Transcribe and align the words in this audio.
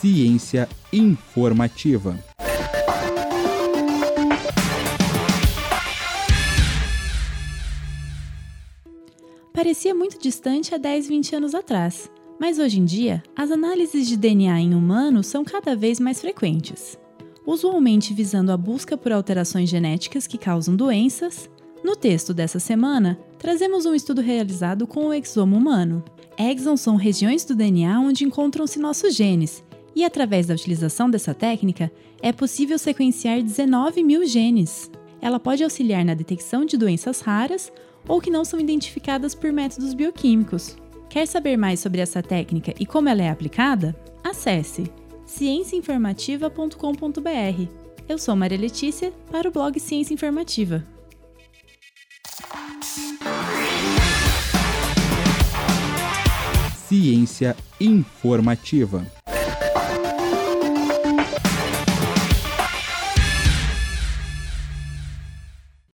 Ciência 0.00 0.68
informativa. 0.92 2.18
Parecia 9.52 9.94
muito 9.94 10.18
distante 10.18 10.74
há 10.74 10.78
10, 10.78 11.06
20 11.06 11.36
anos 11.36 11.54
atrás, 11.54 12.10
mas 12.40 12.58
hoje 12.58 12.80
em 12.80 12.84
dia, 12.86 13.22
as 13.36 13.50
análises 13.50 14.08
de 14.08 14.16
DNA 14.16 14.58
em 14.58 14.74
humanos 14.74 15.26
são 15.26 15.44
cada 15.44 15.76
vez 15.76 16.00
mais 16.00 16.18
frequentes. 16.18 16.98
Usualmente 17.46 18.14
visando 18.14 18.52
a 18.52 18.56
busca 18.56 18.96
por 18.96 19.12
alterações 19.12 19.68
genéticas 19.68 20.26
que 20.26 20.38
causam 20.38 20.74
doenças, 20.74 21.50
no 21.82 21.96
texto 21.96 22.34
dessa 22.34 22.60
semana, 22.60 23.18
trazemos 23.38 23.86
um 23.86 23.94
estudo 23.94 24.20
realizado 24.20 24.86
com 24.86 25.06
o 25.06 25.14
exoma 25.14 25.56
humano. 25.56 26.04
Exons 26.38 26.80
são 26.80 26.96
regiões 26.96 27.44
do 27.44 27.54
DNA 27.54 27.98
onde 27.98 28.24
encontram-se 28.24 28.78
nossos 28.78 29.14
genes, 29.14 29.64
e 29.94 30.04
através 30.04 30.46
da 30.46 30.54
utilização 30.54 31.10
dessa 31.10 31.34
técnica, 31.34 31.90
é 32.22 32.32
possível 32.32 32.78
sequenciar 32.78 33.42
19 33.42 34.02
mil 34.02 34.24
genes. 34.26 34.90
Ela 35.20 35.38
pode 35.40 35.64
auxiliar 35.64 36.04
na 36.04 36.14
detecção 36.14 36.64
de 36.64 36.76
doenças 36.76 37.20
raras 37.20 37.72
ou 38.06 38.20
que 38.20 38.30
não 38.30 38.44
são 38.44 38.60
identificadas 38.60 39.34
por 39.34 39.50
métodos 39.52 39.94
bioquímicos. 39.94 40.76
Quer 41.08 41.26
saber 41.26 41.56
mais 41.56 41.80
sobre 41.80 42.00
essa 42.00 42.22
técnica 42.22 42.72
e 42.78 42.86
como 42.86 43.08
ela 43.08 43.22
é 43.22 43.30
aplicada? 43.30 43.96
Acesse 44.22 44.84
cienciainformativa.com.br. 45.26 47.68
Eu 48.08 48.18
sou 48.18 48.36
Maria 48.36 48.58
Letícia 48.58 49.12
para 49.30 49.48
o 49.48 49.52
blog 49.52 49.78
Ciência 49.78 50.14
Informativa. 50.14 50.84
Ciência 56.90 57.56
informativa. 57.78 59.06